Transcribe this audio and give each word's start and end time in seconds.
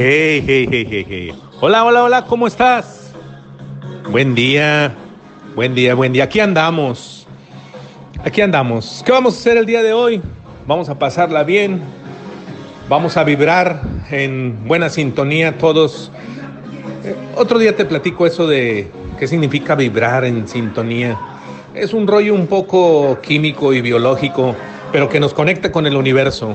Hey, 0.00 0.44
hey, 0.46 0.68
hey, 0.70 0.86
hey, 0.88 1.06
hey. 1.08 1.32
Hola, 1.60 1.84
hola, 1.84 2.04
hola, 2.04 2.24
¿cómo 2.24 2.46
estás? 2.46 3.10
Buen 4.08 4.32
día, 4.32 4.94
buen 5.56 5.74
día, 5.74 5.96
buen 5.96 6.12
día. 6.12 6.22
Aquí 6.22 6.38
andamos. 6.38 7.26
Aquí 8.22 8.40
andamos. 8.40 9.02
¿Qué 9.04 9.10
vamos 9.10 9.34
a 9.34 9.38
hacer 9.40 9.56
el 9.56 9.66
día 9.66 9.82
de 9.82 9.92
hoy? 9.92 10.22
Vamos 10.68 10.88
a 10.88 10.96
pasarla 11.00 11.42
bien. 11.42 11.82
Vamos 12.88 13.16
a 13.16 13.24
vibrar 13.24 13.82
en 14.08 14.68
buena 14.68 14.88
sintonía 14.88 15.58
todos. 15.58 16.12
Eh, 17.02 17.16
otro 17.34 17.58
día 17.58 17.74
te 17.74 17.84
platico 17.84 18.24
eso 18.24 18.46
de 18.46 18.92
qué 19.18 19.26
significa 19.26 19.74
vibrar 19.74 20.24
en 20.24 20.46
sintonía. 20.46 21.18
Es 21.74 21.92
un 21.92 22.06
rollo 22.06 22.34
un 22.34 22.46
poco 22.46 23.20
químico 23.20 23.72
y 23.72 23.80
biológico, 23.80 24.54
pero 24.92 25.08
que 25.08 25.18
nos 25.18 25.34
conecta 25.34 25.72
con 25.72 25.88
el 25.88 25.96
universo. 25.96 26.54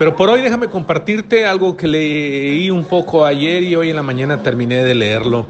Pero 0.00 0.16
por 0.16 0.30
hoy 0.30 0.40
déjame 0.40 0.68
compartirte 0.68 1.44
algo 1.44 1.76
que 1.76 1.86
leí 1.86 2.70
un 2.70 2.84
poco 2.84 3.26
ayer 3.26 3.62
y 3.62 3.76
hoy 3.76 3.90
en 3.90 3.96
la 3.96 4.02
mañana 4.02 4.42
terminé 4.42 4.82
de 4.82 4.94
leerlo. 4.94 5.44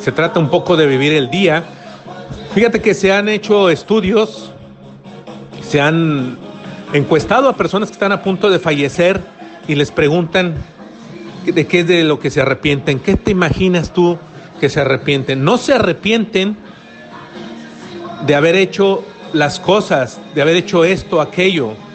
Se 0.00 0.10
trata 0.10 0.40
un 0.40 0.50
poco 0.50 0.76
de 0.76 0.88
vivir 0.88 1.12
el 1.12 1.30
día. 1.30 1.62
Fíjate 2.56 2.82
que 2.82 2.94
se 2.94 3.12
han 3.12 3.28
hecho 3.28 3.70
estudios, 3.70 4.50
se 5.62 5.80
han 5.80 6.38
encuestado 6.92 7.48
a 7.48 7.56
personas 7.56 7.90
que 7.90 7.92
están 7.92 8.10
a 8.10 8.20
punto 8.24 8.50
de 8.50 8.58
fallecer 8.58 9.20
y 9.68 9.76
les 9.76 9.92
preguntan 9.92 10.56
de 11.44 11.66
qué 11.68 11.78
es 11.78 11.86
de 11.86 12.02
lo 12.02 12.18
que 12.18 12.32
se 12.32 12.40
arrepienten. 12.40 12.98
¿Qué 12.98 13.14
te 13.14 13.30
imaginas 13.30 13.92
tú 13.92 14.18
que 14.58 14.70
se 14.70 14.80
arrepienten? 14.80 15.44
No 15.44 15.56
se 15.56 15.74
arrepienten 15.74 16.56
de 18.26 18.34
haber 18.34 18.56
hecho 18.56 19.04
las 19.32 19.60
cosas, 19.60 20.18
de 20.34 20.42
haber 20.42 20.56
hecho 20.56 20.84
esto, 20.84 21.20
aquello 21.20 21.85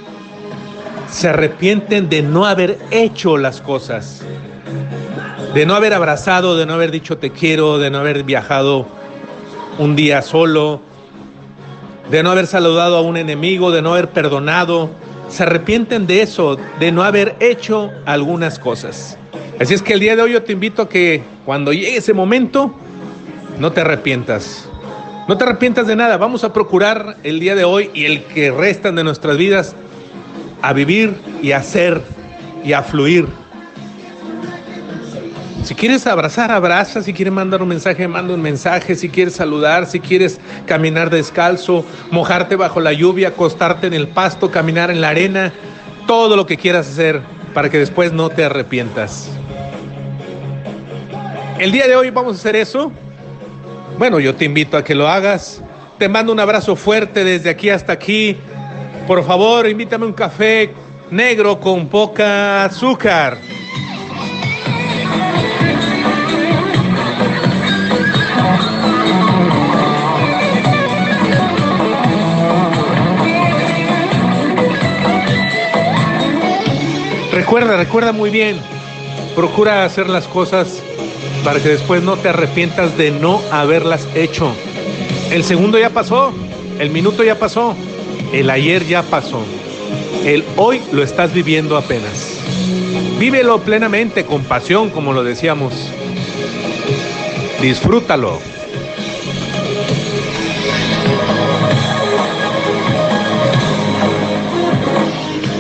se 1.12 1.28
arrepienten 1.28 2.10
de 2.10 2.24
no 2.24 2.46
haber 2.46 2.80
hecho 2.90 3.38
las 3.38 3.62
cosas, 3.62 4.24
de 5.54 5.66
no 5.66 5.76
haber 5.76 5.94
abrazado, 5.94 6.56
de 6.56 6.66
no 6.66 6.74
haber 6.74 6.90
dicho 6.90 7.18
te 7.18 7.32
quiero, 7.32 7.78
de 7.78 7.92
no 7.92 8.00
haber 8.00 8.24
viajado 8.24 8.88
un 9.78 9.96
día 9.96 10.22
solo, 10.22 10.82
de 12.10 12.24
no 12.24 12.32
haber 12.32 12.48
saludado 12.48 12.98
a 12.98 13.02
un 13.02 13.18
enemigo, 13.18 13.72
de 13.72 13.82
no 13.82 13.92
haber 13.92 14.10
perdonado. 14.10 14.90
Se 15.28 15.44
arrepienten 15.44 16.08
de 16.08 16.22
eso, 16.22 16.58
de 16.80 16.92
no 16.92 17.04
haber 17.04 17.36
hecho 17.40 17.92
algunas 18.06 18.58
cosas. 18.58 19.18
Así 19.60 19.74
es 19.74 19.82
que 19.82 19.94
el 19.94 20.00
día 20.00 20.16
de 20.16 20.22
hoy 20.22 20.32
yo 20.32 20.44
te 20.44 20.54
invito 20.54 20.82
a 20.82 20.90
que 20.90 21.24
cuando 21.46 21.74
llegue 21.74 21.98
ese 21.98 22.14
momento, 22.14 22.74
no 23.60 23.72
te 23.72 23.82
arrepientas. 23.82 24.68
No 25.28 25.38
te 25.38 25.44
arrepientas 25.44 25.88
de 25.88 25.96
nada. 25.96 26.18
Vamos 26.18 26.44
a 26.44 26.52
procurar 26.52 27.18
el 27.24 27.40
día 27.40 27.56
de 27.56 27.64
hoy 27.64 27.92
y 27.94 28.06
el 28.06 28.24
que 28.24 28.52
restan 28.52 28.96
de 28.96 29.04
nuestras 29.04 29.38
vidas 29.38 29.76
a 30.62 30.74
vivir 30.74 31.16
y 31.42 31.52
a 31.52 31.58
hacer 31.58 32.02
y 32.64 32.74
a 32.74 32.82
fluir. 32.82 33.28
Si 35.64 35.76
quieres 35.76 36.08
abrazar, 36.08 36.52
abraza. 36.52 37.04
Si 37.04 37.14
quieres 37.14 37.34
mandar 37.34 37.62
un 37.62 37.70
mensaje, 37.70 38.08
manda 38.08 38.34
un 38.34 38.42
mensaje. 38.42 38.96
Si 38.96 39.10
quieres 39.10 39.36
saludar, 39.36 39.86
si 39.86 40.00
quieres 40.00 40.40
caminar 40.66 41.10
descalzo, 41.10 41.86
mojarte 42.10 42.56
bajo 42.56 42.80
la 42.80 42.94
lluvia, 42.94 43.30
acostarte 43.30 43.88
en 43.88 43.94
el 43.94 44.08
pasto, 44.08 44.50
caminar 44.50 44.90
en 44.90 45.02
la 45.02 45.10
arena, 45.10 45.54
todo 46.08 46.36
lo 46.36 46.46
que 46.46 46.58
quieras 46.58 46.90
hacer 46.90 47.22
para 47.54 47.70
que 47.70 47.78
después 47.78 48.12
no 48.12 48.30
te 48.30 48.44
arrepientas. 48.44 49.30
El 51.60 51.72
día 51.72 51.88
de 51.88 51.96
hoy 51.96 52.10
vamos 52.10 52.38
a 52.38 52.40
hacer 52.40 52.56
eso. 52.56 52.92
Bueno, 54.00 54.20
yo 54.20 54.34
te 54.34 54.46
invito 54.46 54.78
a 54.78 54.84
que 54.84 54.96
lo 54.96 55.08
hagas. 55.08 55.62
Te 56.00 56.10
mando 56.10 56.34
un 56.34 56.40
abrazo 56.40 56.76
fuerte 56.76 57.24
desde 57.24 57.52
aquí 57.52 57.70
hasta 57.70 57.94
aquí. 57.94 58.36
Por 59.08 59.24
favor, 59.26 59.68
invítame 59.68 60.06
un 60.06 60.14
café 60.14 60.74
negro 61.10 61.60
con 61.60 61.88
poca 61.88 62.66
azúcar. 62.66 63.38
Recuerda, 77.32 77.78
recuerda 77.78 78.12
muy 78.14 78.30
bien. 78.30 78.62
Procura 79.36 79.84
hacer 79.84 80.10
las 80.10 80.28
cosas 80.28 80.82
para 81.44 81.60
que 81.60 81.70
después 81.70 82.04
no 82.04 82.18
te 82.18 82.30
arrepientas 82.30 82.98
de 82.98 83.12
no 83.12 83.42
haberlas 83.52 84.08
hecho. 84.16 84.54
El 85.32 85.44
segundo 85.44 85.80
ya 85.80 85.90
pasó, 85.90 86.34
el 86.80 86.92
minuto 86.92 87.24
ya 87.24 87.40
pasó. 87.40 87.76
El 88.32 88.50
ayer 88.50 88.86
ya 88.86 89.04
pasó. 89.04 89.44
El 90.24 90.44
hoy 90.56 90.82
lo 90.92 91.04
estás 91.04 91.34
viviendo 91.34 91.78
apenas. 91.78 92.40
Vívelo 93.20 93.60
plenamente, 93.60 94.26
con 94.26 94.44
pasión, 94.44 94.90
como 94.90 95.14
lo 95.14 95.24
decíamos. 95.24 95.74
Disfrútalo. 97.62 98.40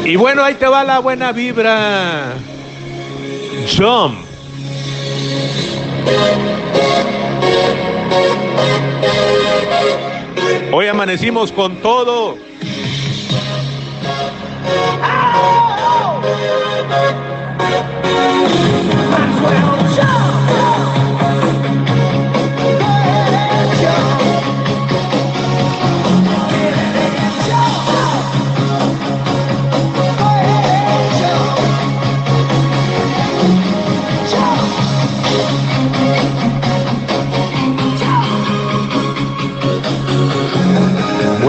Y 0.06 0.16
bueno, 0.16 0.44
ahí 0.44 0.56
te 0.56 0.68
va 0.68 0.84
la 0.84 1.00
buena 1.00 1.32
vibra. 1.32 2.34
Jump. 3.78 4.18
Hoy 10.72 10.88
amanecimos 10.88 11.52
con 11.52 11.78
todo. 11.78 12.38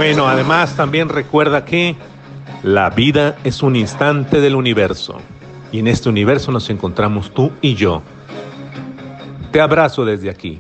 Bueno, 0.05 0.27
además 0.27 0.75
también 0.75 1.09
recuerda 1.09 1.65
que 1.65 1.95
la 2.65 2.91
vida 2.91 3.37
es 3.45 3.63
un 3.63 3.77
instante 3.77 4.41
del 4.41 4.57
universo 4.57 5.19
y 5.71 5.79
en 5.79 5.87
este 5.87 6.09
universo 6.09 6.51
nos 6.51 6.69
encontramos 6.71 7.33
tú 7.33 7.53
y 7.61 7.77
yo. 7.77 8.03
Te 9.53 9.61
abrazo 9.61 10.05
desde 10.05 10.29
aquí. 10.29 10.59